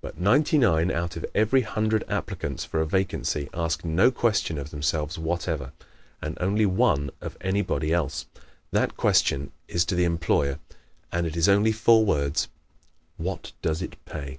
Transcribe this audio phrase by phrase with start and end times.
[0.00, 4.70] But ninety nine out of every hundred applicants for a vacancy ask no question of
[4.70, 5.72] themselves whatever,
[6.22, 8.26] and only one of anybody else.
[8.70, 10.60] That question is to the employer
[11.10, 12.46] and it is only four words:
[13.20, 14.38] "_What does it pay?